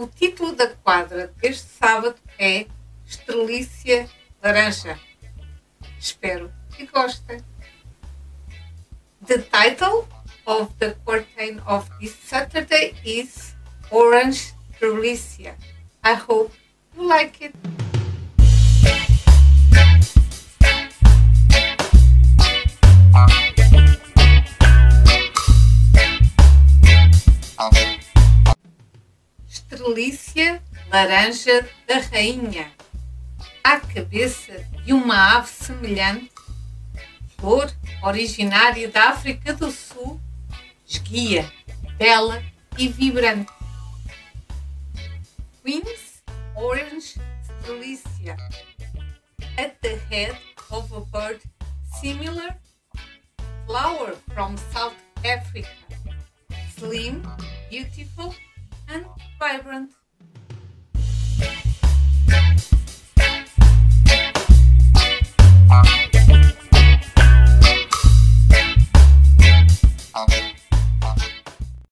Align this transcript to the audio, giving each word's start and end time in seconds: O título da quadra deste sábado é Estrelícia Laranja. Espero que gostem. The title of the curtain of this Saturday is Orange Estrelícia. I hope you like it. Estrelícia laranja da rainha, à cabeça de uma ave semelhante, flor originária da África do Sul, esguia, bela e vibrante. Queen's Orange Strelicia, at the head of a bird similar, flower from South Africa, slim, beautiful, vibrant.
O 0.00 0.06
título 0.06 0.56
da 0.56 0.66
quadra 0.66 1.30
deste 1.42 1.68
sábado 1.78 2.14
é 2.38 2.66
Estrelícia 3.06 4.08
Laranja. 4.42 4.98
Espero 5.98 6.50
que 6.74 6.86
gostem. 6.86 7.44
The 9.26 9.42
title 9.42 10.08
of 10.46 10.72
the 10.78 10.96
curtain 11.04 11.60
of 11.66 11.86
this 12.00 12.14
Saturday 12.14 12.94
is 13.04 13.54
Orange 13.90 14.54
Estrelícia. 14.72 15.54
I 16.02 16.14
hope 16.14 16.50
you 16.96 17.06
like 17.06 17.44
it. 17.44 17.79
Estrelícia 29.70 30.60
laranja 30.90 31.64
da 31.86 31.98
rainha, 31.98 32.72
à 33.62 33.78
cabeça 33.78 34.52
de 34.84 34.92
uma 34.92 35.36
ave 35.36 35.46
semelhante, 35.46 36.28
flor 37.38 37.72
originária 38.02 38.88
da 38.88 39.10
África 39.10 39.54
do 39.54 39.70
Sul, 39.70 40.20
esguia, 40.84 41.48
bela 41.96 42.42
e 42.76 42.88
vibrante. 42.88 43.52
Queen's 45.62 46.20
Orange 46.56 47.20
Strelicia, 47.44 48.36
at 49.56 49.78
the 49.82 50.00
head 50.10 50.36
of 50.72 50.92
a 50.92 51.00
bird 51.00 51.40
similar, 52.00 52.56
flower 53.66 54.16
from 54.34 54.56
South 54.72 54.96
Africa, 55.24 55.70
slim, 56.76 57.22
beautiful, 57.70 58.34
vibrant. 59.40 59.99